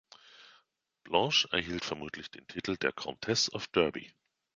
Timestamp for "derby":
3.67-4.11